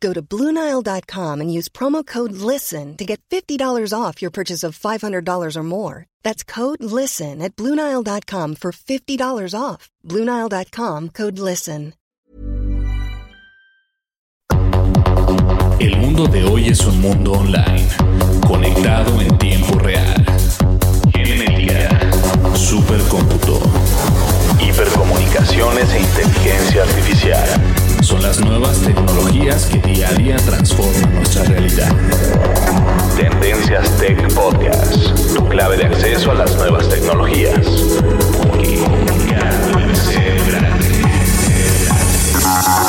[0.00, 4.78] Go to Bluenile.com and use promo code LISTEN to get $50 off your purchase of
[4.78, 6.06] $500 or more.
[6.22, 9.90] That's code LISTEN at Bluenile.com for $50 off.
[10.04, 11.94] Bluenile.com code LISTEN.
[15.78, 17.86] El mundo de hoy es un mundo online,
[18.46, 20.24] conectado en tiempo real.
[21.12, 21.90] Genética,
[22.56, 23.60] supercómputo,
[24.60, 27.48] hipercomunicaciones e inteligencia artificial.
[28.02, 31.90] Son las nuevas tecnologías que día a día transforman nuestra realidad.
[33.16, 37.66] Tendencias Tech Podcast, tu clave de acceso a las nuevas tecnologías.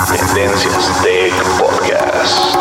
[0.07, 2.57] Tendencias Tech Podcast.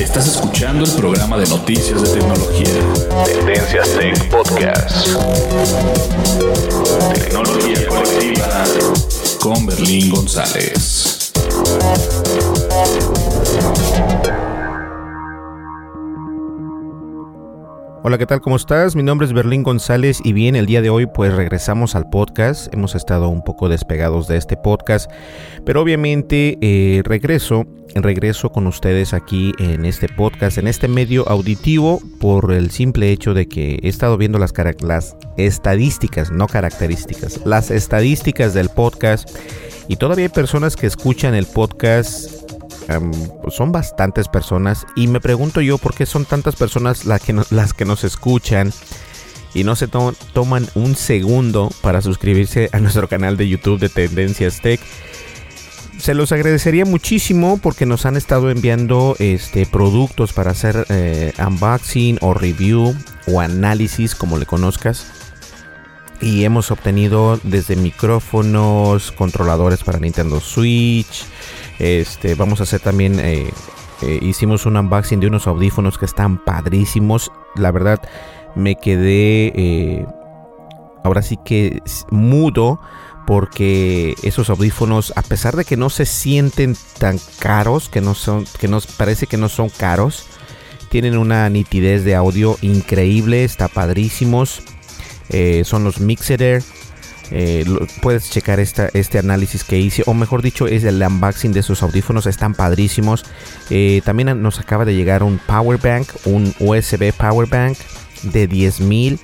[0.00, 2.68] Estás escuchando el programa de noticias de tecnología.
[3.24, 5.08] Tendencias Tech Podcast.
[7.12, 8.64] Tecnología colectiva
[9.40, 10.93] con Berlín González.
[18.06, 18.42] Hola, ¿qué tal?
[18.42, 18.96] ¿Cómo estás?
[18.96, 22.70] Mi nombre es Berlín González y bien, el día de hoy pues regresamos al podcast.
[22.74, 25.10] Hemos estado un poco despegados de este podcast,
[25.64, 27.64] pero obviamente eh, regreso,
[27.94, 33.32] regreso con ustedes aquí en este podcast, en este medio auditivo, por el simple hecho
[33.32, 39.30] de que he estado viendo las, las estadísticas, no características, las estadísticas del podcast
[39.88, 42.43] y todavía hay personas que escuchan el podcast
[42.88, 43.12] Um,
[43.50, 47.72] son bastantes personas y me pregunto yo por qué son tantas personas las que, las
[47.72, 48.72] que nos escuchan
[49.54, 53.88] y no se to toman un segundo para suscribirse a nuestro canal de YouTube de
[53.88, 54.80] Tendencias Tech.
[55.98, 62.18] Se los agradecería muchísimo porque nos han estado enviando este, productos para hacer eh, unboxing
[62.20, 62.94] o review
[63.28, 65.06] o análisis, como le conozcas.
[66.20, 71.24] Y hemos obtenido desde micrófonos, controladores para Nintendo Switch,
[71.78, 73.50] este, vamos a hacer también, eh,
[74.02, 77.32] eh, hicimos un unboxing de unos audífonos que están padrísimos.
[77.56, 78.00] La verdad,
[78.54, 80.06] me quedé, eh,
[81.02, 82.80] ahora sí que mudo,
[83.26, 88.44] porque esos audífonos, a pesar de que no se sienten tan caros, que no son,
[88.60, 90.26] que nos parece que no son caros,
[90.90, 94.62] tienen una nitidez de audio increíble, está padrísimos.
[95.64, 96.62] son los Mixer
[97.30, 97.64] eh,
[98.02, 101.82] puedes checar esta, este análisis que hice, o mejor dicho, es el unboxing de sus
[101.82, 103.24] audífonos, están padrísimos.
[103.70, 107.78] Eh, también nos acaba de llegar un power bank, un USB power bank
[108.22, 109.18] de 10.000.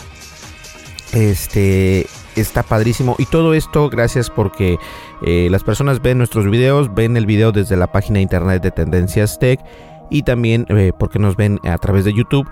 [1.12, 2.06] Este
[2.36, 4.78] está padrísimo y todo esto gracias porque
[5.26, 8.70] eh, las personas ven nuestros videos, ven el video desde la página de internet de
[8.70, 9.60] Tendencias Tech
[10.08, 10.66] y también
[10.98, 12.48] porque nos ven a través de YouTube.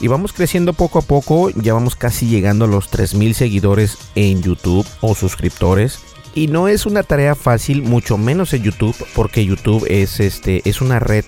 [0.00, 4.42] Y vamos creciendo poco a poco, ya vamos casi llegando a los 3000 seguidores en
[4.42, 6.00] YouTube o suscriptores.
[6.34, 10.80] Y no es una tarea fácil, mucho menos en YouTube, porque YouTube es este es
[10.80, 11.24] una red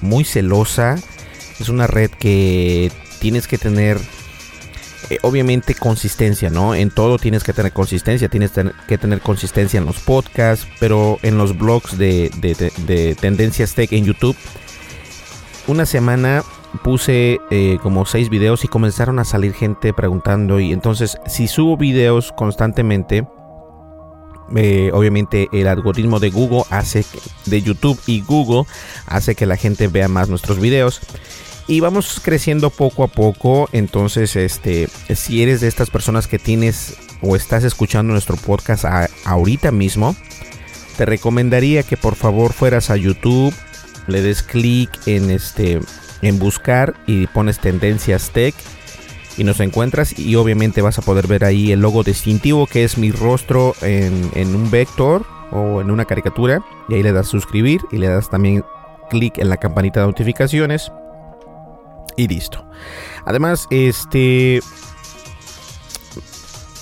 [0.00, 0.96] muy celosa,
[1.60, 4.00] es una red que tienes que tener
[5.10, 6.74] eh, obviamente consistencia, ¿no?
[6.74, 8.50] En todo tienes que tener consistencia, tienes
[8.88, 13.92] que tener consistencia en los podcasts, pero en los blogs de, de, de Tendencias Tech
[13.92, 14.36] en YouTube,
[15.68, 16.42] una semana
[16.82, 21.76] puse eh, como seis videos y comenzaron a salir gente preguntando y entonces si subo
[21.76, 23.26] videos constantemente
[24.56, 27.04] eh, obviamente el algoritmo de Google hace
[27.46, 28.64] de YouTube y Google
[29.06, 31.00] hace que la gente vea más nuestros videos.
[31.66, 36.96] Y vamos creciendo poco a poco entonces este si eres de estas personas que tienes
[37.20, 38.86] o estás escuchando nuestro podcast
[39.26, 40.16] ahorita mismo
[40.96, 43.52] te recomendaría que por favor fueras a YouTube
[44.06, 45.80] le des clic en este
[46.22, 48.54] en buscar y pones tendencias tech
[49.36, 52.98] y nos encuentras y obviamente vas a poder ver ahí el logo distintivo que es
[52.98, 57.98] mi rostro en, un vector o en una caricatura y ahí le das suscribir y
[57.98, 58.64] le das también
[59.08, 60.92] clic en la campanita de notificaciones
[62.16, 62.68] y listo.
[63.24, 64.60] Además, este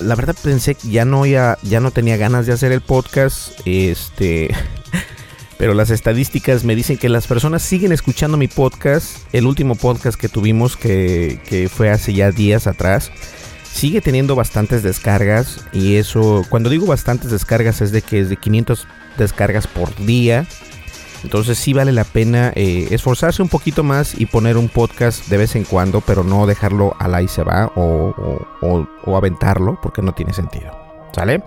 [0.01, 3.53] la verdad pensé que ya no ya, ya no tenía ganas de hacer el podcast,
[3.67, 4.51] este
[5.59, 9.19] pero las estadísticas me dicen que las personas siguen escuchando mi podcast.
[9.33, 13.11] El último podcast que tuvimos, que, fue hace ya días atrás,
[13.65, 15.65] sigue teniendo bastantes descargas.
[15.73, 18.87] Y eso, cuando digo bastantes descargas, es de que es de 500
[19.17, 20.47] descargas por día.
[21.25, 25.39] Entonces sí vale la pena eh, esforzarse un poquito más y poner un podcast de
[25.39, 28.15] vez en cuando, pero no dejarlo al ahí se va o,
[28.61, 30.87] o aventarlo, porque no tiene sentido.
[31.13, 31.43] ¿Sale?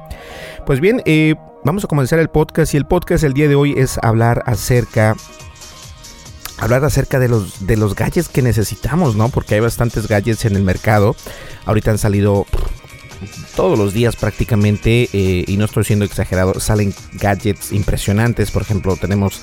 [0.66, 3.74] Pues bien, eh, vamos a comenzar el podcast y el podcast el día de hoy
[3.78, 5.16] es hablar acerca
[6.58, 9.30] hablar acerca de los de los gadgets que necesitamos, ¿no?
[9.30, 11.16] Porque hay bastantes gadgets en el mercado.
[11.66, 12.46] Ahorita han salido
[13.56, 18.52] todos los días prácticamente eh, y no estoy siendo exagerado, salen gadgets impresionantes.
[18.52, 19.42] Por ejemplo, tenemos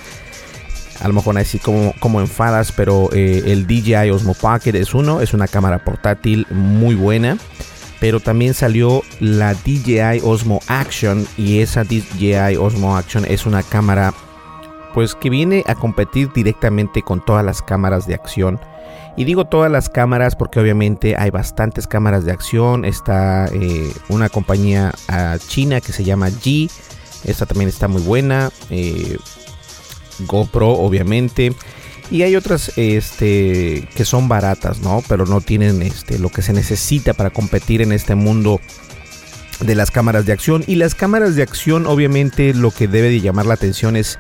[1.01, 5.21] a lo mejor así como, como enfadas, pero eh, el DJI Osmo Pocket es uno,
[5.21, 7.39] es una cámara portátil muy buena
[8.01, 14.13] pero también salió la DJI Osmo Action y esa DJI Osmo Action es una cámara
[14.95, 18.59] pues que viene a competir directamente con todas las cámaras de acción.
[19.17, 22.85] Y digo todas las cámaras porque obviamente hay bastantes cámaras de acción.
[22.85, 26.71] Está eh, una compañía ah, china que se llama G.
[27.25, 28.51] Esta también está muy buena.
[28.71, 29.19] Eh,
[30.21, 31.55] GoPro obviamente.
[32.11, 35.03] Y hay otras este, que son baratas, ¿no?
[35.09, 38.61] Pero no tienen este, lo que se necesita para competir en este mundo
[39.61, 40.63] de las cámaras de acción.
[40.67, 44.19] Y las cámaras de acción, obviamente, lo que debe de llamar la atención es,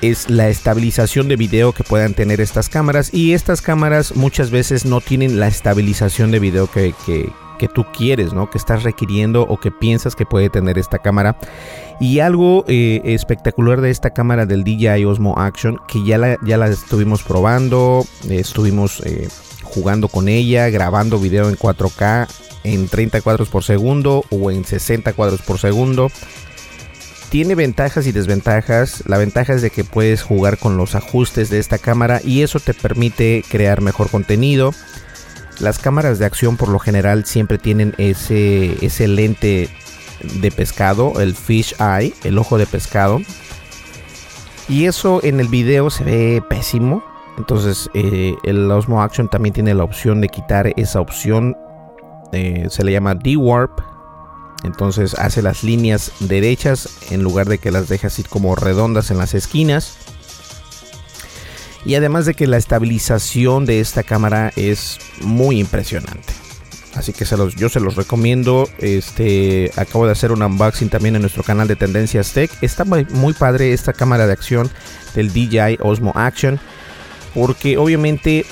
[0.00, 3.14] es la estabilización de video que puedan tener estas cámaras.
[3.14, 7.84] Y estas cámaras muchas veces no tienen la estabilización de video que, que, que tú
[7.96, 8.50] quieres, ¿no?
[8.50, 11.36] Que estás requiriendo o que piensas que puede tener esta cámara.
[12.00, 16.56] Y algo eh, espectacular de esta cámara del DJI Osmo Action, que ya la, ya
[16.56, 19.28] la estuvimos probando, estuvimos eh,
[19.62, 22.28] jugando con ella, grabando video en 4K
[22.66, 26.10] en 30 cuadros por segundo o en 60 cuadros por segundo.
[27.28, 29.04] Tiene ventajas y desventajas.
[29.06, 32.60] La ventaja es de que puedes jugar con los ajustes de esta cámara y eso
[32.60, 34.72] te permite crear mejor contenido.
[35.60, 39.70] Las cámaras de acción por lo general siempre tienen ese, ese lente
[40.40, 43.20] de pescado, el fish eye, el ojo de pescado.
[44.68, 47.02] Y eso en el video se ve pésimo.
[47.38, 51.56] Entonces eh, el Osmo Action también tiene la opción de quitar esa opción.
[52.32, 53.80] Eh, se le llama D-Warp.
[54.64, 59.18] Entonces hace las líneas derechas en lugar de que las deje así como redondas en
[59.18, 59.96] las esquinas.
[61.86, 66.34] Y además de que la estabilización de esta cámara es muy impresionante.
[66.96, 68.68] Así que se los, yo se los recomiendo.
[68.78, 72.50] Este, acabo de hacer un unboxing también en nuestro canal de Tendencias Tech.
[72.60, 74.68] Está muy padre esta cámara de acción
[75.14, 76.58] del DJI Osmo Action.
[77.34, 78.44] Porque obviamente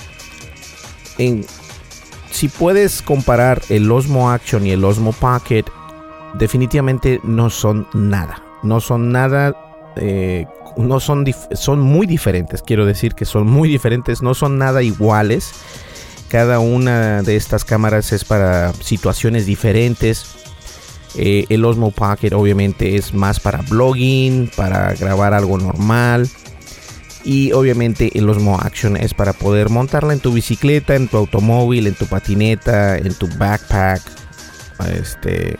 [1.18, 1.44] en,
[2.30, 5.64] si puedes comparar el Osmo Action y el Osmo Pocket,
[6.34, 8.42] definitivamente no son nada.
[8.62, 9.56] No son nada
[9.96, 10.46] eh,
[10.76, 15.52] no son, son muy diferentes, quiero decir que son muy diferentes, no son nada iguales.
[16.28, 20.34] Cada una de estas cámaras es para situaciones diferentes.
[21.16, 26.28] Eh, el Osmo Pocket obviamente es más para blogging, para grabar algo normal.
[27.24, 31.86] Y obviamente el Osmo Action es para poder montarla en tu bicicleta, en tu automóvil,
[31.86, 34.02] en tu patineta, en tu backpack.
[34.92, 35.56] Este,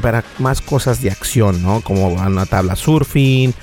[0.00, 1.80] para más cosas de acción, ¿no?
[1.80, 3.54] Como una tabla surfing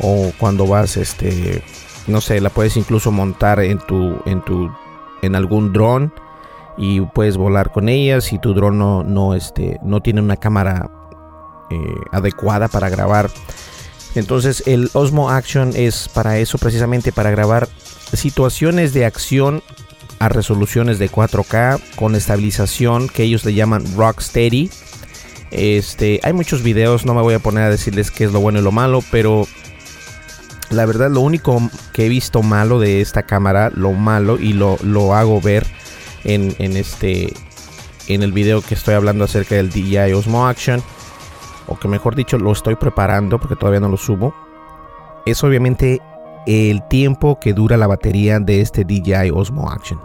[0.00, 1.62] o cuando vas este
[2.06, 4.70] no sé la puedes incluso montar en tu en tu
[5.22, 6.12] en algún dron
[6.78, 8.20] y puedes volar con ella.
[8.20, 10.90] Si tu dron no, no, este, no tiene una cámara
[11.70, 11.76] eh,
[12.12, 13.28] adecuada para grabar.
[14.14, 17.68] Entonces el Osmo Action es para eso precisamente para grabar
[18.12, 19.62] situaciones de acción
[20.18, 24.70] a resoluciones de 4K con estabilización que ellos le llaman Rocksteady
[25.50, 28.58] este, hay muchos videos, no me voy a poner a decirles qué es lo bueno
[28.58, 29.46] y lo malo, pero
[30.70, 31.60] la verdad lo único
[31.92, 35.66] que he visto malo de esta cámara, lo malo y lo, lo hago ver
[36.24, 37.32] en, en, este
[38.08, 40.82] en el video que estoy hablando acerca del DJI Osmo Action
[41.66, 44.34] o que mejor dicho lo estoy preparando porque todavía no lo subo
[45.26, 46.00] es obviamente
[46.46, 50.00] el tiempo que dura la batería de este DJI Osmo Action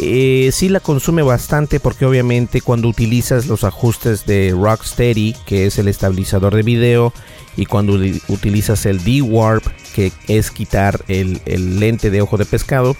[0.00, 5.78] eh, sí la consume bastante porque obviamente cuando utilizas los ajustes de Rocksteady, que es
[5.78, 7.12] el estabilizador de video,
[7.56, 7.94] y cuando
[8.28, 11.40] utilizas el D-Warp, que es quitar el,
[11.80, 12.96] lente de ojo de pescado,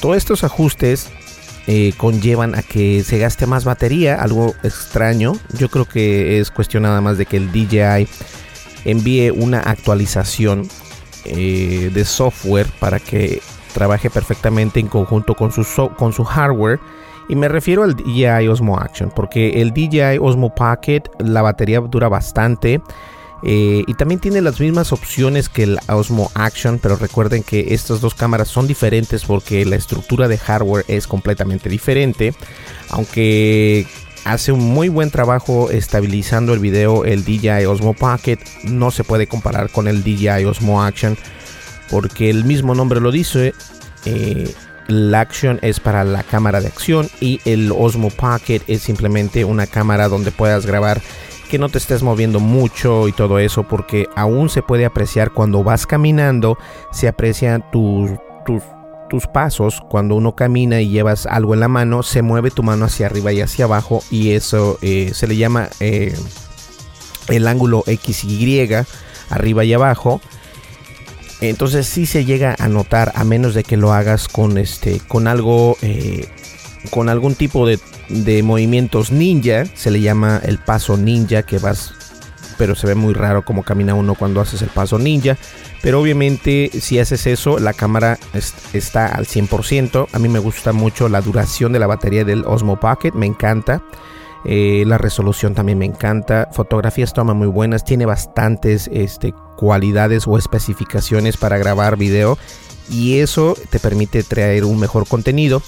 [0.00, 1.08] todos estos ajustes
[1.68, 5.38] eh, conllevan a que se gaste más batería, algo extraño.
[5.56, 8.08] Yo creo que es cuestión nada más de que el DJI
[8.84, 10.68] envíe una actualización
[11.24, 13.40] eh, de software para que
[13.76, 16.80] trabaje perfectamente en conjunto con su, con su hardware.
[17.28, 22.08] Y me refiero al DJI Osmo Action, porque el DJI Osmo Pocket, la batería dura
[22.08, 22.80] bastante.
[23.42, 28.00] Eh, y también tiene las mismas opciones que el Osmo Action, pero recuerden que estas
[28.00, 32.32] dos cámaras son diferentes porque la estructura de hardware es completamente diferente.
[32.88, 33.86] Aunque
[34.24, 39.26] hace un muy buen trabajo estabilizando el video el DJI Osmo Pocket, no se puede
[39.26, 41.18] comparar con el DJI Osmo Action
[41.90, 43.54] porque el mismo nombre lo dice,
[44.04, 44.54] eh,
[44.88, 49.66] la Action es para la cámara de acción y el Osmo Pocket es simplemente una
[49.66, 51.00] cámara donde puedas grabar
[51.50, 55.62] que no te estés moviendo mucho y todo eso porque aún se puede apreciar cuando
[55.62, 56.58] vas caminando,
[56.92, 58.10] se aprecian tus,
[58.44, 62.84] tus, pasos, cuando uno camina y llevas algo en la mano, se mueve tu mano
[62.84, 66.14] hacia arriba y hacia abajo y eso eh, se le llama eh,
[67.28, 68.68] el ángulo XY
[69.30, 70.20] arriba y abajo
[71.40, 75.28] entonces sí se llega a notar a menos de que lo hagas con este con
[75.28, 76.28] algo eh,
[76.90, 77.78] con algún tipo de,
[78.08, 81.94] de, movimientos ninja se le llama el paso ninja que vas
[82.56, 85.36] pero se ve muy raro como camina uno cuando haces el paso ninja.
[85.82, 88.18] Pero obviamente si haces eso la cámara
[88.72, 92.80] está al 100% a mí me gusta mucho la duración de la batería del Osmo
[92.80, 93.82] Pocket me encanta
[94.48, 96.48] eh, la resolución también me encanta.
[96.52, 97.84] Fotografías toma muy buenas.
[97.84, 102.38] Tiene bastantes este, cualidades o especificaciones para grabar video.
[102.88, 105.62] Y eso te permite traer un mejor contenido.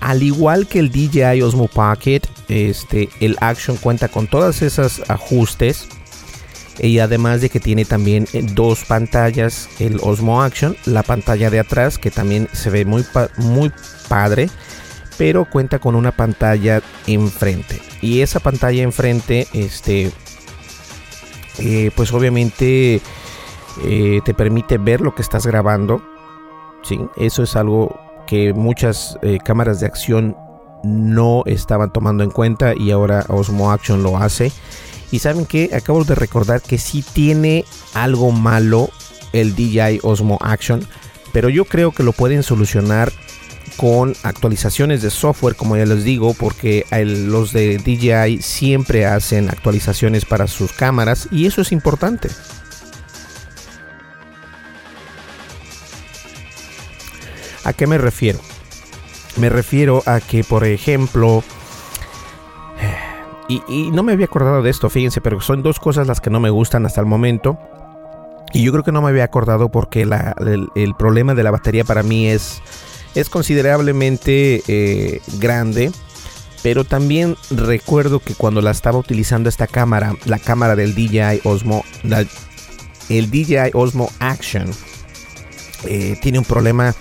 [0.00, 5.86] Al igual que el DJI Osmo Pocket, este, el Action cuenta con todos esos ajustes.
[6.78, 11.60] Y además de que tiene también eh, dos pantallas, el Osmo Action, la pantalla de
[11.60, 13.04] atrás que también se ve muy,
[13.36, 13.70] muy
[14.08, 14.48] padre
[15.16, 17.80] pero cuenta con una pantalla enfrente.
[18.00, 20.10] Y esa pantalla enfrente, este,
[21.58, 23.00] eh, pues obviamente
[23.82, 26.02] eh, te permite ver lo que estás grabando.
[26.82, 27.00] ¿sí?
[27.16, 30.36] Eso es algo que muchas eh, cámaras de acción
[30.82, 34.52] no estaban tomando en cuenta y ahora Osmo Action lo hace.
[35.10, 38.90] Y saben que acabo de recordar que sí tiene algo malo
[39.32, 40.86] el DJI Osmo Action,
[41.32, 43.12] pero yo creo que lo pueden solucionar
[43.76, 50.24] con actualizaciones de software, como ya les digo, porque los de DJI siempre hacen actualizaciones
[50.24, 52.28] para sus cámaras y eso es importante.
[57.64, 58.38] ¿A qué me refiero?
[59.36, 61.42] Me refiero a que, por ejemplo,
[63.48, 66.40] y, no me había acordado de esto, fíjense, pero son dos cosas las que no
[66.40, 67.58] me gustan hasta el momento.
[68.52, 72.04] Y yo creo que no me había acordado porque el problema de la batería para
[72.04, 72.62] mí es
[73.14, 75.92] es considerablemente eh, grande.
[76.62, 81.84] Pero también recuerdo que cuando la estaba utilizando esta cámara, la cámara del DJI Osmo,
[83.10, 84.70] el DJI Osmo Action,
[85.84, 86.94] eh, tiene un problema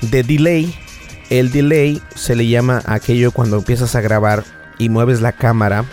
[0.00, 0.72] de delay.
[1.28, 4.44] El delay se le llama aquello cuando empiezas a grabar
[4.78, 5.84] y mueves la cámara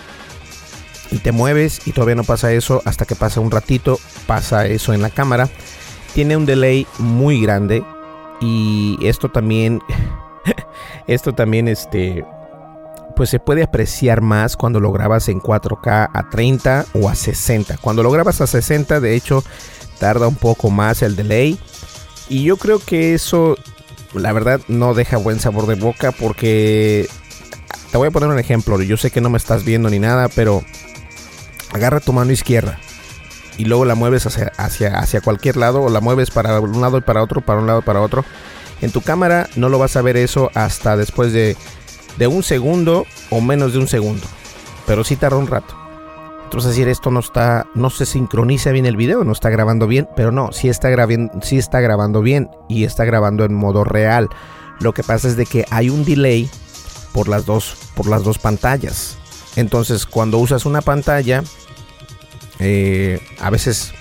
[1.10, 4.94] y te mueves y todavía no pasa eso hasta que pasa un ratito, pasa eso
[4.94, 5.50] en la cámara.
[6.14, 7.84] Tiene un delay muy grande
[8.42, 9.82] y esto también,
[11.08, 12.26] esto también, este,
[13.16, 17.78] pues se puede apreciar más cuando lo grabas en 4K a 30 o a 60.
[17.78, 19.44] Cuando lo grabas a 60, de hecho,
[20.00, 21.60] tarda un poco más el delay.
[22.28, 23.56] Y yo creo que eso,
[24.14, 27.08] la verdad, no deja buen sabor de boca porque...
[27.92, 28.82] Te voy a poner un ejemplo.
[28.82, 30.64] Yo sé que no me estás viendo ni nada, pero
[31.74, 32.80] agarra tu mano izquierda
[33.62, 37.22] y luego la mueves hacia, cualquier lado o la mueves para un lado y para
[37.22, 38.26] otro, para un lado y para otro.
[38.82, 41.56] En tu cámara no lo vas a ver eso hasta después de,
[42.28, 44.26] un segundo o menos de un segundo.
[44.88, 45.78] Pero sí tarda un rato.
[46.46, 50.10] Entonces decir esto no está, no se sincroniza bien el video, no está grabando bien,
[50.16, 50.90] pero no, sí está,
[51.52, 54.28] está grabando bien y está grabando en modo real.
[54.80, 56.50] Lo que pasa es de que hay un delay
[57.14, 59.20] por las dos, por las dos pantallas.
[59.56, 61.44] Entonces cuando usas una pantalla
[62.62, 63.92] eh, a veces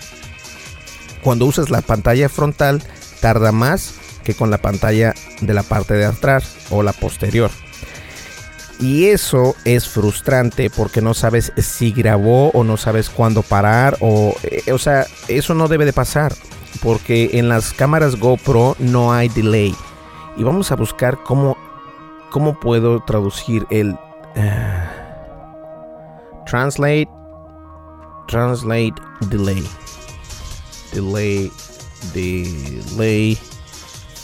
[1.23, 2.83] cuando usas la pantalla frontal
[3.21, 7.51] tarda más que con la pantalla de la parte de atrás o la posterior.
[8.79, 14.35] Y eso es frustrante porque no sabes si grabó o no sabes cuándo parar o,
[14.43, 16.35] eh, o sea, eso no debe de pasar
[16.83, 19.75] porque en las cámaras GoPro no hay delay.
[20.37, 21.57] Y vamos a buscar cómo,
[22.31, 23.97] cómo puedo traducir el uh,
[26.47, 27.20] translate
[28.31, 28.95] translate
[29.29, 29.63] delay
[30.93, 31.51] delay
[32.15, 33.37] delay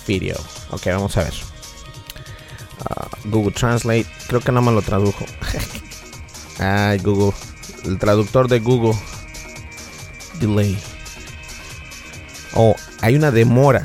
[0.06, 0.36] video.
[0.70, 1.34] Ok, vamos a ver.
[2.88, 5.24] Ah, Google Translate, creo que no me lo tradujo.
[6.58, 7.32] Ay, Google,
[7.84, 8.96] el traductor de Google.
[10.40, 10.78] Delay.
[12.54, 13.82] Oh, hay una demora.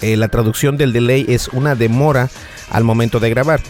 [0.00, 2.30] Eh, la traducción del delay es una demora
[2.70, 3.60] al momento de grabar.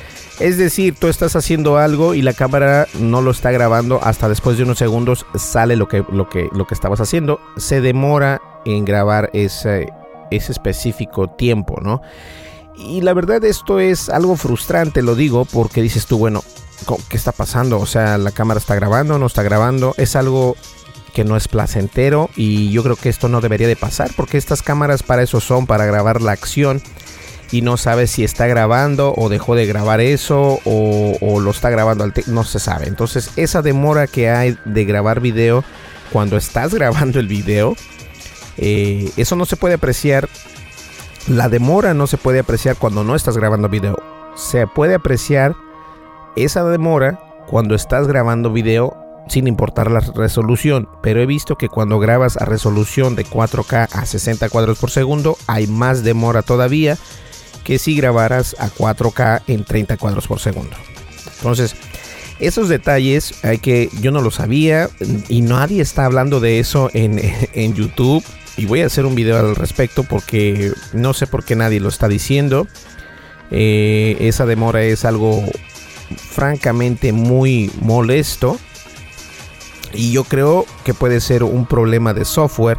[0.43, 4.57] Es decir, tú estás haciendo algo y la cámara no lo está grabando hasta después
[4.57, 7.41] de unos segundos sale lo que, lo que, lo que estabas haciendo.
[7.57, 9.93] Se demora en grabar ese,
[10.33, 12.03] ese específico tiempo, ¿no?
[12.77, 16.43] Y la verdad esto es algo frustrante, lo digo, porque dices tú, bueno,
[17.09, 17.79] ¿qué está pasando?
[17.79, 19.95] O sea, la cámara está grabando, no está grabando.
[19.97, 20.57] Es algo
[21.15, 24.63] que no es placentero y yo creo que esto no debería de pasar porque estas
[24.63, 26.83] cámaras para eso son, para grabar la acción
[27.53, 32.03] y no sabes si está grabando o dejó de grabar eso o, lo está grabando
[32.03, 32.89] al no se sabe.
[32.89, 35.63] Entonces esa demora que hay de grabar video
[36.13, 37.77] cuando estás grabando el video,
[38.57, 40.29] eh, eso no se puede apreciar
[41.29, 43.97] la demora no se puede apreciar cuando no estás grabando video.
[44.35, 45.55] Se puede apreciar
[46.35, 48.97] esa demora cuando estás grabando video
[49.29, 54.05] sin importar la resolución, pero he visto que cuando grabas a resolución de 4K a
[54.07, 56.99] 60 cuadros por segundo hay más demora todavía
[57.65, 60.77] que si grabaras a 4K en 30 cuadros por segundo.
[61.37, 61.75] Entonces,
[62.39, 64.91] esos detalles hay que yo no lo sabía
[65.29, 67.21] y nadie está hablando de eso en,
[67.53, 68.25] en YouTube
[68.57, 71.89] y voy a hacer un video al respecto porque no sé por qué nadie lo
[71.89, 72.67] está diciendo.
[73.51, 75.45] Eh, esa demora es algo
[76.17, 78.59] francamente muy molesto
[79.95, 82.79] y yo creo que puede ser un problema de software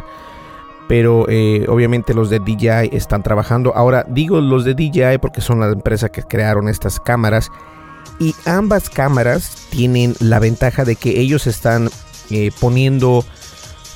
[0.88, 3.74] pero eh, obviamente los de DJI están trabajando.
[3.74, 7.50] Ahora digo los de DJI porque son la empresa que crearon estas cámaras
[8.18, 11.90] y ambas cámaras tienen la ventaja de que ellos están
[12.30, 13.24] eh, poniendo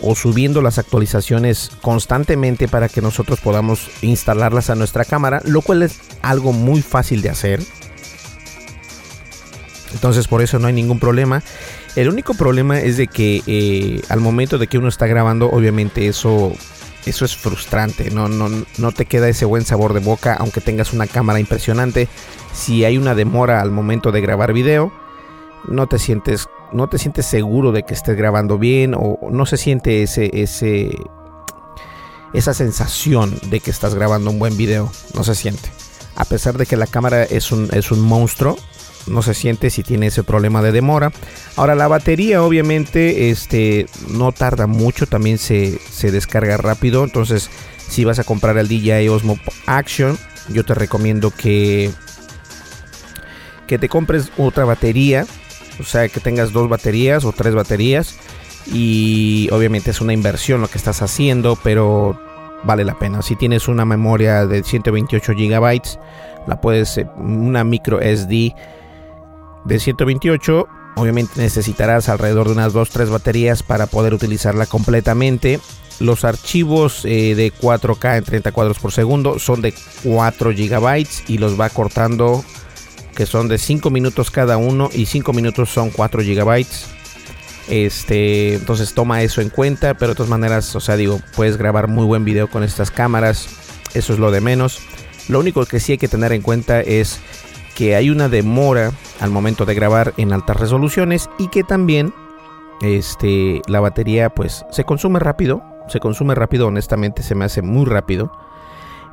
[0.01, 5.83] o subiendo las actualizaciones constantemente para que nosotros podamos instalarlas a nuestra cámara, lo cual
[5.83, 7.61] es algo muy fácil de hacer.
[9.93, 11.43] Entonces por eso no hay ningún problema.
[11.97, 16.07] El único problema es de que eh, al momento de que uno está grabando, obviamente
[16.07, 16.53] eso,
[17.07, 18.11] eso es frustrante.
[18.11, 18.49] No, no,
[18.79, 22.09] no te queda ese buen sabor de boca, aunque tengas una cámara impresionante.
[22.53, 24.93] Si hay una demora al momento de grabar video,
[25.67, 29.57] no te sientes no te sientes seguro de que estés grabando bien o no se
[29.57, 30.91] siente ese ese
[32.35, 35.71] esa sensación de que estás grabando un buen video no se siente
[36.15, 38.57] a pesar de que la cámara es un, es un monstruo
[39.07, 41.13] no se siente si tiene ese problema de demora
[41.57, 47.51] ahora la batería obviamente este no tarda mucho también se, se descarga rápido entonces
[47.89, 51.91] si vas a comprar el DJI Osmo Action yo te recomiendo que
[53.67, 55.27] que te compres otra batería
[55.81, 58.19] o sea, que tengas dos baterías o tres baterías.
[58.67, 62.21] Y obviamente es una inversión lo que estás haciendo, pero
[62.65, 63.23] vale la pena.
[63.23, 65.83] Si tienes una memoria de 128 GB,
[66.47, 68.55] la puedes, eh, una micro SD
[69.65, 70.67] de 128,
[70.97, 75.61] obviamente necesitarás alrededor de unas 2-3 baterías para poder utilizarla completamente.
[76.01, 81.39] Los archivos eh, de 4K en 30 cuadros por segundo son de 4 GB y
[81.39, 82.45] los va cortando
[83.19, 86.87] que son de 5 minutos cada uno y 5 minutos son 4 gigabytes.
[87.69, 91.89] Este, entonces toma eso en cuenta, pero de todas maneras, o sea, digo, puedes grabar
[91.89, 93.49] muy buen video con estas cámaras,
[93.93, 94.79] eso es lo de menos.
[95.29, 97.19] Lo único que sí hay que tener en cuenta es
[97.75, 102.13] que hay una demora al momento de grabar en altas resoluciones y que también
[102.81, 107.85] este, la batería pues se consume rápido, se consume rápido, honestamente se me hace muy
[107.87, 108.31] rápido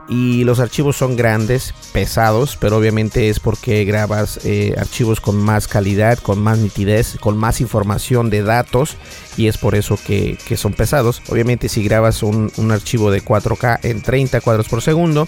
[0.08, 5.68] y los archivos son grandes, pesados, pero obviamente es porque grabas eh, archivos con más
[5.68, 8.98] calidad, con más nitidez, con más información de datos
[9.36, 11.22] y es por eso que, son pesados.
[11.30, 15.28] Obviamente si grabas un, archivo de 4K en 30 cuadros por segundo,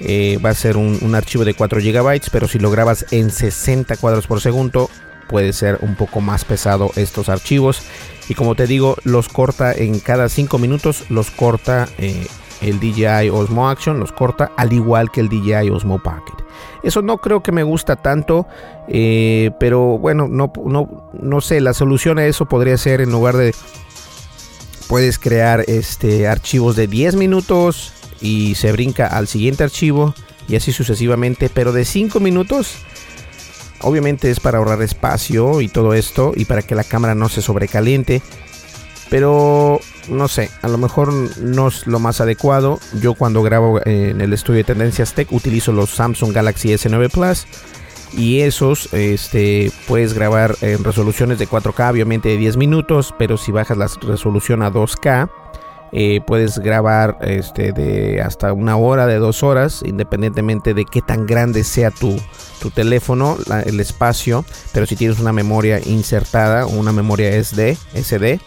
[0.00, 3.96] eh, va a ser un, archivo de 4 GB, pero si lo grabas en 60
[3.96, 4.90] cuadros por segundo,
[5.28, 7.82] puede ser un poco más pesado estos archivos.
[8.28, 12.26] Y como te digo, los corta en cada 5 minutos, los corta eh,
[12.60, 16.44] el DJI Osmo Action los corta al igual que el DJI Osmo Pocket.
[16.82, 18.46] Eso no creo que me gusta tanto,
[18.88, 23.36] eh, pero bueno, no, no, no sé, la solución a eso podría ser en lugar
[23.36, 23.54] de
[24.88, 30.14] puedes crear este archivos de 10 minutos y se brinca al siguiente archivo
[30.48, 32.76] y así sucesivamente, pero de 5 minutos
[33.80, 37.42] obviamente es para ahorrar espacio y todo esto y para que la cámara no se
[37.42, 38.22] sobrecaliente.
[39.08, 42.80] Pero no sé, a lo mejor no es lo más adecuado.
[43.00, 47.46] Yo cuando grabo en el estudio de Tendencias Tech utilizo los Samsung Galaxy S9 Plus
[48.16, 53.52] y esos este, puedes grabar en resoluciones de 4K, obviamente de 10 minutos, pero si
[53.52, 55.30] bajas la resolución a 2K,
[55.92, 61.26] eh, puedes grabar este, de hasta una hora, de dos horas, independientemente de qué tan
[61.26, 62.16] grande sea tu,
[62.60, 64.44] tu teléfono, el espacio.
[64.72, 68.40] Pero si tienes una memoria insertada, una memoria SD, SD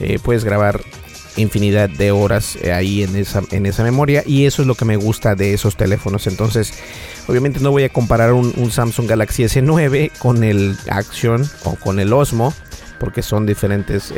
[0.00, 0.80] eh, puedes grabar
[1.36, 4.24] infinidad de horas eh, ahí en esa, en esa memoria.
[4.26, 6.26] Y eso es lo que me gusta de esos teléfonos.
[6.26, 6.74] Entonces
[7.28, 12.12] obviamente no voy a comparar un, Samsung Galaxy S9 con el Action o con el
[12.12, 12.52] Osmo
[12.98, 14.12] porque son diferentes,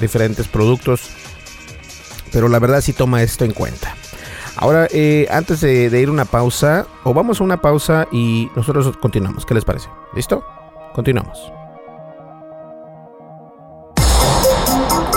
[0.00, 1.10] diferentes productos
[2.32, 3.94] pero la verdad sí toma esto en cuenta
[4.56, 4.88] ahora
[5.30, 9.46] antes de, de ir a una pausa o vamos a una pausa y nosotros continuamos
[9.46, 9.88] ¿qué les parece?
[10.14, 10.44] ¿listo?
[10.94, 11.52] continuamos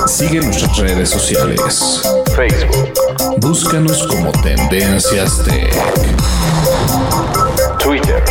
[0.08, 2.02] Sigue nuestras redes sociales.
[2.36, 2.94] Facebook.
[3.40, 5.74] Búscanos como Tendencias Tech.
[7.80, 8.24] Twitter.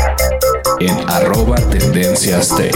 [0.81, 2.75] En arroba Tendencias Tech.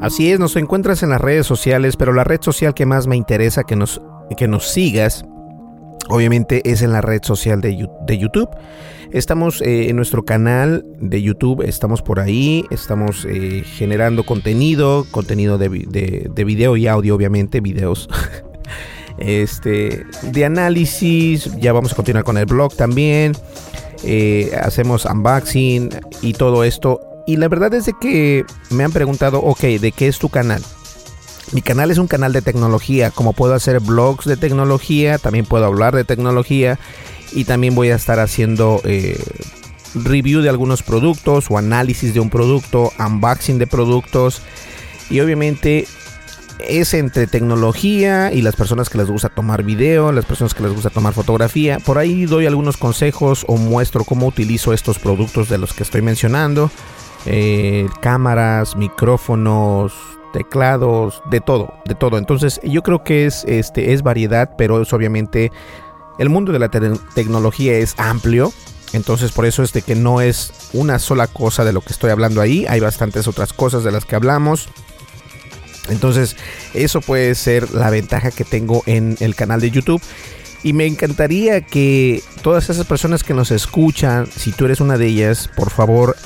[0.00, 3.16] Así es, nos encuentras en las redes sociales, pero la red social que más me
[3.16, 4.00] interesa que nos,
[4.36, 5.24] que nos sigas
[6.10, 7.76] obviamente es en la red social de,
[8.18, 8.48] YouTube.
[9.12, 15.58] Estamos eh, en nuestro canal de YouTube, estamos por ahí, estamos eh, generando contenido, contenido
[15.58, 18.08] de, de, video y audio, obviamente, videos.
[19.18, 23.32] este, de análisis, ya vamos a continuar con el blog también.
[24.04, 25.90] Eh, hacemos unboxing
[26.22, 27.09] y todo esto.
[27.30, 30.60] Y la verdad es de que me han preguntado, ok, ¿de qué es tu canal?
[31.52, 35.64] Mi canal es un canal de tecnología, como puedo hacer blogs de tecnología, también puedo
[35.64, 36.80] hablar de tecnología
[37.30, 39.16] y también voy a estar haciendo eh,
[39.94, 44.42] review de algunos productos o análisis de un producto, unboxing de productos
[45.08, 45.86] y obviamente
[46.58, 50.72] es entre tecnología y las personas que les gusta tomar video, las personas que les
[50.72, 51.78] gusta tomar fotografía.
[51.78, 56.02] Por ahí doy algunos consejos o muestro cómo utilizo estos productos de los que estoy
[56.02, 56.72] mencionando.
[57.26, 59.92] Eh, cámaras, micrófonos,
[60.32, 62.18] teclados, de todo, de todo.
[62.18, 65.52] Entonces yo creo que es, este, es variedad, pero es obviamente
[66.18, 68.52] el mundo de la tecnología es amplio.
[68.92, 72.10] Entonces por eso es de que no es una sola cosa de lo que estoy
[72.10, 72.66] hablando ahí.
[72.68, 74.68] Hay bastantes otras cosas de las que hablamos.
[75.88, 76.36] Entonces
[76.74, 80.02] eso puede ser la ventaja que tengo en el canal de YouTube.
[80.62, 85.06] Y me encantaría que todas esas personas que nos escuchan, si tú eres una de
[85.06, 86.16] ellas, por favor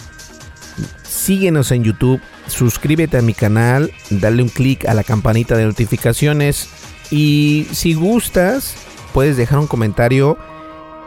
[1.03, 6.69] síguenos en YouTube, suscríbete a mi canal, dale un clic a la campanita de notificaciones
[7.11, 8.75] y si gustas
[9.13, 10.37] puedes dejar un comentario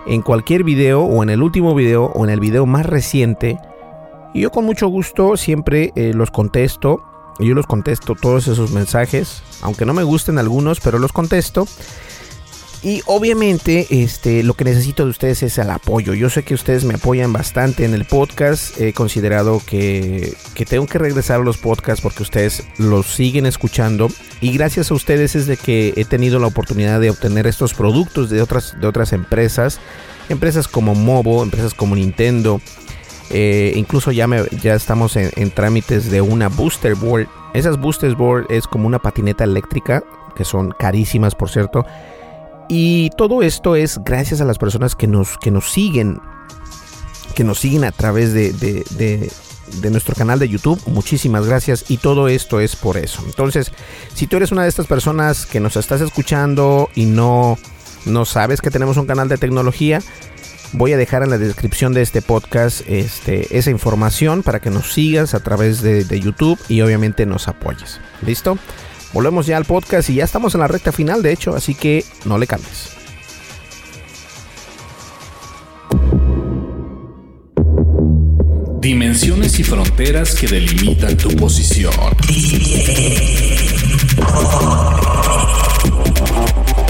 [0.08, 3.58] en cualquier video o en el último video o en el video más reciente.
[4.34, 7.03] Y yo con mucho gusto siempre eh, los contesto.
[7.39, 11.67] Yo los contesto todos esos mensajes, aunque no me gusten algunos, pero los contesto.
[12.88, 16.13] Y obviamente este, lo que necesito de ustedes es el apoyo.
[16.13, 18.80] Yo sé que ustedes me apoyan bastante en el podcast.
[18.80, 20.38] He considerado que,
[20.69, 24.08] tengo que regresar a los podcasts porque ustedes los siguen escuchando.
[24.39, 28.30] Y gracias a ustedes es de que he tenido la oportunidad de obtener estos productos
[28.30, 29.82] de otras, de otras empresas.
[30.30, 32.62] Empresas como Mobo, empresas como Nintendo.
[33.32, 37.28] Eh, incluso ya, me, ya estamos en, en, trámites de una booster board.
[37.54, 40.06] Esas booster board es como una patineta eléctrica,
[40.38, 41.86] que son carísimas por cierto
[42.67, 46.19] y todo esto es gracias a las personas que nos, que nos siguen,
[47.36, 50.82] que nos siguen a través de, de, nuestro canal de YouTube.
[50.88, 53.23] Muchísimas gracias y todo esto es por eso.
[53.25, 53.71] Entonces,
[54.13, 57.58] si tú eres una de estas personas que nos estás escuchando y no,
[58.06, 60.01] no sabes que tenemos un canal de tecnología,
[60.73, 64.93] voy a dejar en la descripción de este podcast este, esa información para que nos
[64.93, 67.99] sigas a través de, de YouTube y obviamente nos apoyes.
[68.25, 68.58] ¿Listo?
[69.13, 72.04] Volvemos ya al podcast y ya estamos en la recta final, de hecho, así que
[72.26, 72.98] no le cambies.
[78.80, 81.93] Dimensiones y fronteras que delimitan tu posición.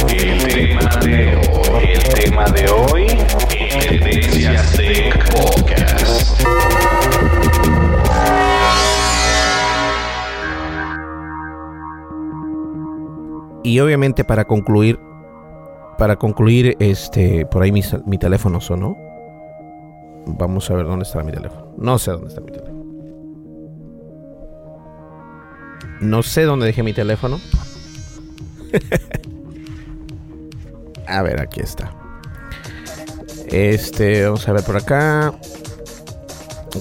[0.10, 3.08] El tema de hoy, el tema de hoy,
[3.80, 6.87] Tendencias Tech Podcast.
[13.68, 14.98] Y obviamente para concluir,
[15.98, 18.96] para concluir, este, por ahí mi, teléfono sonó.
[20.26, 21.74] Vamos a ver dónde está mi teléfono.
[21.78, 22.86] No sé dónde está mi teléfono.
[26.00, 27.42] No sé dónde dejé mi teléfono.
[31.06, 31.94] a ver, aquí está.
[33.48, 35.34] Este, vamos a ver por acá.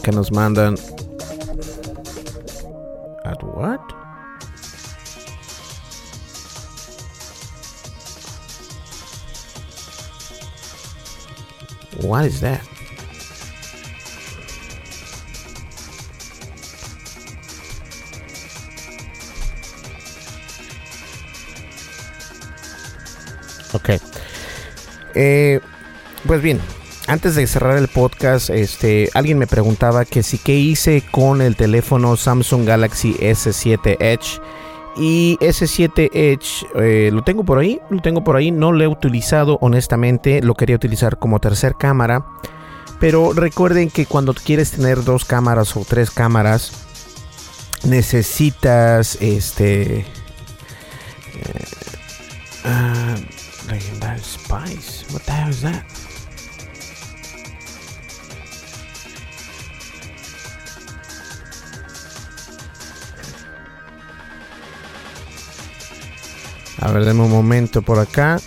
[0.04, 0.76] Que nos mandan.
[3.24, 3.80] ¿At what?
[12.02, 12.60] What is that?
[23.72, 23.90] Ok.
[25.14, 25.60] Eh,
[26.26, 26.60] pues bien,
[27.06, 31.56] antes de cerrar el podcast, este, alguien me preguntaba que si qué hice con el
[31.56, 34.40] teléfono Samsung Galaxy S7 Edge.
[34.96, 38.88] Y S7 Edge eh, lo tengo por ahí, lo tengo por ahí, no lo he
[38.88, 42.24] utilizado honestamente, lo quería utilizar como tercer cámara.
[42.98, 46.86] Pero recuerden que cuando quieres tener dos cámaras o tres cámaras,
[47.84, 50.06] necesitas este...
[51.34, 51.64] Eh,
[52.64, 53.36] uh,
[54.22, 55.04] Spice.
[55.12, 56.05] What the hell is that?
[66.78, 68.38] A ver, un momento por acá.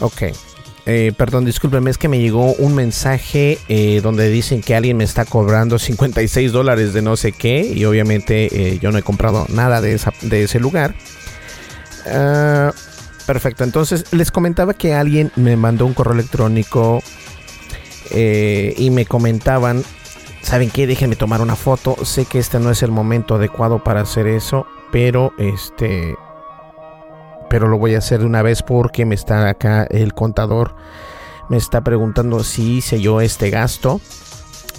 [0.00, 0.47] Ok.
[0.90, 5.04] Eh, perdón, discúlpeme, es que me llegó un mensaje eh, donde dicen que alguien me
[5.04, 9.44] está cobrando 56 dólares de no sé qué y obviamente eh, yo no he comprado
[9.50, 10.94] nada de, ese lugar.
[12.06, 12.72] Ah,
[13.26, 17.02] perfecto, entonces les comentaba que alguien me mandó un correo electrónico
[18.10, 19.84] y me comentaban,
[20.40, 20.86] ¿saben qué?
[20.86, 22.02] Déjenme tomar una foto.
[22.06, 26.14] Sé que este no es el momento adecuado para hacer eso, pero este
[27.48, 30.74] pero lo voy a hacer de una vez porque me está acá el contador.
[31.48, 34.00] Me está preguntando si hice yo este gasto.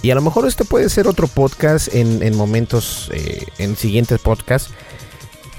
[0.02, 4.72] Y a lo mejor este puede ser otro podcast en, momentos, eh, en siguientes podcasts.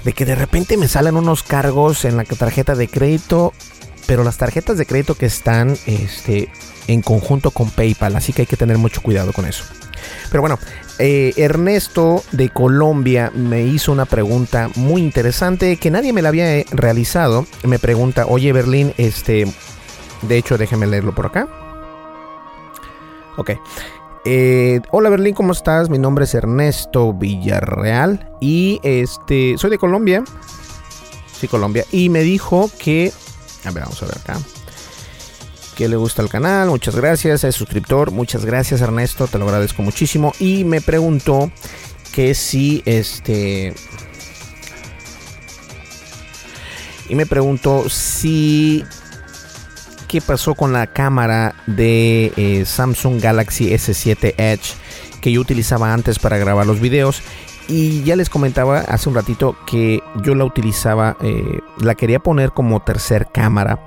[0.04, 3.52] De que de repente me salen unos cargos en la tarjeta de crédito.
[4.06, 6.50] Pero las tarjetas de crédito que están este,
[6.88, 8.16] en conjunto con PayPal.
[8.16, 9.64] Así que hay que tener mucho cuidado con eso.
[10.30, 10.58] Pero bueno,
[10.98, 16.56] eh, Ernesto de Colombia me hizo una pregunta muy interesante que nadie me la había
[16.56, 17.46] eh, realizado.
[17.64, 19.46] Me pregunta, oye Berlín, este,
[20.22, 21.48] de hecho déjeme leerlo por acá.
[23.36, 23.52] Ok.
[24.24, 25.90] Eh, hola Berlín, ¿cómo estás?
[25.90, 30.22] Mi nombre es Ernesto Villarreal y este, soy de Colombia.
[31.32, 31.84] Sí, Colombia.
[31.90, 33.12] Y me dijo que,
[33.64, 34.38] a ver, vamos a ver acá
[35.76, 39.82] que le gusta el canal, muchas gracias, es suscriptor, muchas gracias Ernesto, te lo agradezco
[39.82, 40.32] muchísimo.
[40.38, 41.50] Y me preguntó
[42.12, 43.74] que si este...
[47.08, 48.84] Y me preguntó si...
[50.08, 54.74] ¿Qué pasó con la cámara de eh, Samsung Galaxy S7 Edge
[55.22, 57.22] que yo utilizaba antes para grabar los videos?
[57.66, 62.52] Y ya les comentaba hace un ratito que yo la utilizaba, eh, la quería poner
[62.52, 63.78] como tercer cámara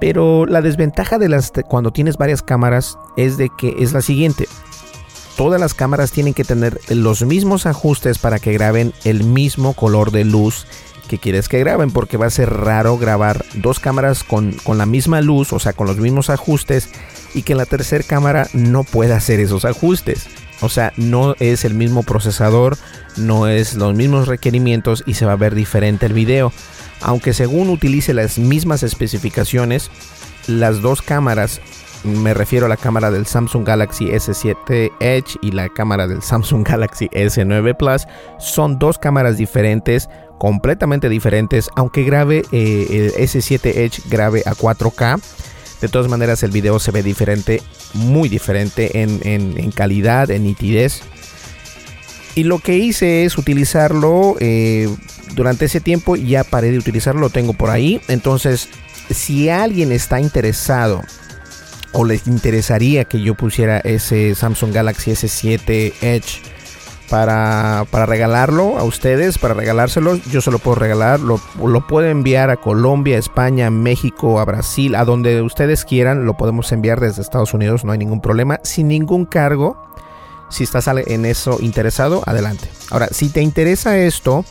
[0.00, 4.48] pero la desventaja de las cuando tienes varias cámaras es de que es la siguiente.
[5.36, 10.10] Todas las cámaras tienen que tener los mismos ajustes para que graben el mismo color
[10.10, 10.66] de luz
[11.08, 14.86] que quieres que graben porque va a ser raro grabar dos cámaras con, con la
[14.86, 16.88] misma luz, o sea, con los mismos ajustes
[17.34, 20.28] y que la tercera cámara no pueda hacer esos ajustes.
[20.60, 22.76] O sea, no es el mismo procesador,
[23.16, 26.52] no es los mismos requerimientos y se va a ver diferente el video
[27.00, 29.90] aunque según utilice las mismas especificaciones,
[30.46, 31.60] las dos cámaras,
[32.04, 36.66] me refiero a la cámara del Samsung Galaxy S7 Edge y la cámara del Samsung
[36.68, 38.06] Galaxy S9 Plus,
[38.38, 40.08] son dos cámaras diferentes,
[40.38, 45.20] completamente diferentes, aunque grabe eh, el S7 Edge grabe a 4K.
[45.80, 47.62] De todas maneras el video se ve diferente,
[47.94, 51.02] muy diferente en, calidad, en nitidez.
[52.34, 54.88] Y lo que hice es utilizarlo eh,
[55.34, 58.00] durante ese tiempo ya paré de utilizarlo, lo tengo por ahí.
[58.08, 58.68] Entonces,
[59.10, 61.02] si alguien está interesado
[61.92, 66.40] o les interesaría que yo pusiera ese Samsung Galaxy S7 Edge
[67.08, 72.06] para, para regalarlo a ustedes, para regalárselo, yo se lo puedo regalar, lo, lo puedo
[72.06, 77.22] enviar a Colombia, España, México, a Brasil, a donde ustedes quieran, lo podemos enviar desde
[77.22, 79.76] Estados Unidos, no hay ningún problema, sin ningún cargo.
[80.50, 82.68] Si estás en eso interesado, adelante.
[82.90, 84.44] Ahora, si te interesa esto,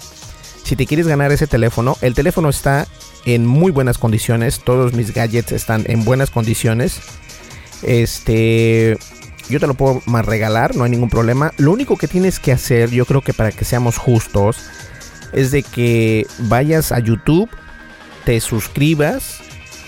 [0.63, 2.87] si te quieres ganar ese teléfono, el teléfono está
[3.25, 4.59] en muy buenas condiciones.
[4.59, 7.01] Todos mis gadgets están en buenas condiciones.
[7.81, 8.97] Este.
[9.49, 11.53] yo te lo puedo más regalar, no hay ningún problema.
[11.57, 14.57] Lo único que tienes que hacer, yo creo que para que seamos justos,
[15.33, 17.49] es de que vayas a YouTube,
[18.25, 19.41] te suscribas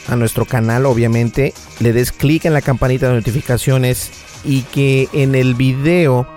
[0.08, 4.12] a nuestro canal, obviamente, le des clic en la campanita de notificaciones
[4.44, 6.28] y que en el video,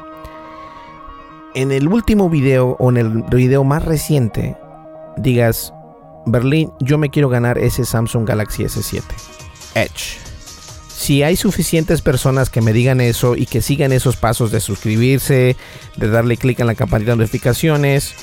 [1.55, 4.57] en el último video o en el video más reciente,
[5.17, 5.73] digas,
[6.27, 9.03] Berlín, yo me quiero ganar ese Samsung Galaxy S7
[9.75, 10.19] Edge.
[10.89, 15.57] Si hay suficientes personas que me digan eso y que sigan esos pasos de suscribirse,
[15.97, 18.15] de darle clic en la campanita de notificaciones,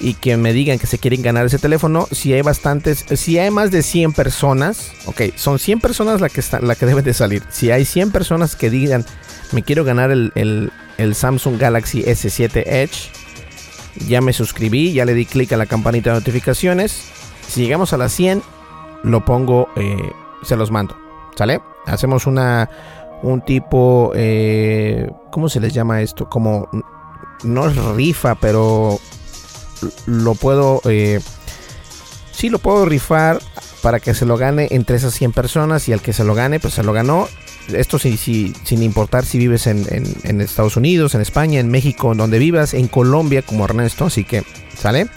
[0.00, 3.50] y que me digan que se quieren ganar ese teléfono, si hay bastantes, si hay
[3.50, 7.42] más de 100 personas, ok, son 100 personas la que, la que deben de salir.
[7.50, 9.04] Si hay 100 personas que digan,
[9.52, 13.10] me quiero ganar el, el, Samsung Galaxy S7 Edge,
[14.06, 17.10] ya me suscribí, ya le di clic a la campanita de notificaciones.
[17.48, 18.42] Si llegamos a las 100,
[19.02, 20.10] lo pongo, eh,
[20.42, 20.96] se los mando,
[21.36, 21.60] ¿sale?
[21.86, 22.68] Hacemos una,
[23.22, 26.28] un tipo, eh, ¿cómo se les llama esto?
[26.28, 26.68] Como,
[27.44, 28.98] no es rifa, pero
[30.06, 31.20] lo puedo, eh,
[32.32, 33.40] sí lo puedo rifar
[33.82, 36.60] para que se lo gane entre esas 100 personas y al que se lo gane,
[36.60, 37.28] pues se lo ganó.
[37.68, 39.86] Esto sí, sin importar si vives en,
[40.22, 44.44] en, Estados Unidos, en España, en México, donde vivas, en Colombia como Ernesto, así que,
[44.76, 45.08] ¿sale?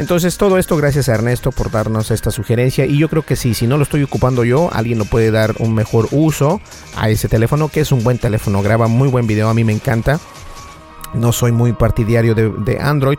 [0.00, 3.52] Entonces todo esto gracias a Ernesto por darnos esta sugerencia y yo creo que sí,
[3.52, 6.60] si no lo estoy ocupando yo, alguien lo puede dar un mejor uso
[6.96, 9.72] a ese teléfono, que es un buen teléfono, graba muy buen video, a mí me
[9.72, 10.18] encanta.
[11.12, 13.18] No soy muy partidario de Android,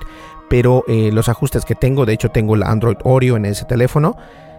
[0.52, 4.18] pero eh, los ajustes que tengo, de hecho tengo el Android Oreo en ese teléfono,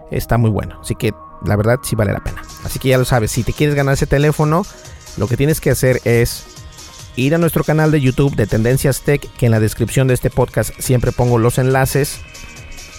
[0.09, 0.79] está muy bueno.
[0.81, 1.13] Así que
[1.45, 2.41] la verdad sí vale la pena.
[2.63, 4.65] Así que ya lo sabes, si te quieres ganar ese teléfono,
[5.17, 6.45] lo que tienes que hacer es
[7.15, 10.31] ir a nuestro canal de YouTube de Tendencias Tech, que en la descripción de este
[10.31, 12.21] podcast siempre pongo los enlaces.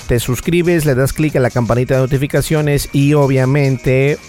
[0.07, 4.21] Te suscribes, le das clic a la campanita de notificaciones y obviamente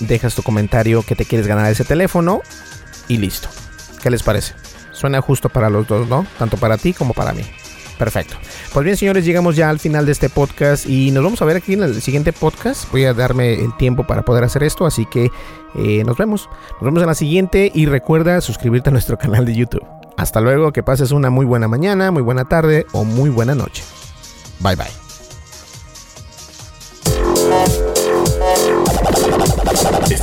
[0.00, 2.40] dejas tu comentario que te quieres ganar ese teléfono
[3.06, 3.48] y listo.
[4.02, 4.54] ¿Qué les parece?
[4.90, 6.26] Suena justo para los dos, ¿no?
[6.40, 7.44] Tanto para ti como para mí.
[7.98, 8.36] Perfecto.
[8.72, 11.56] Pues bien, señores, llegamos ya al final de este podcast y nos vamos a ver
[11.56, 12.90] aquí en el siguiente podcast.
[12.90, 15.30] Voy a darme el tiempo para poder hacer esto, así que
[15.76, 16.48] eh, nos vemos.
[16.72, 19.84] Nos vemos en la siguiente y recuerda suscribirte a nuestro canal de YouTube.
[20.16, 23.84] Hasta luego, que pases una muy buena mañana, muy buena tarde o muy buena noche.
[24.60, 25.03] Bye bye.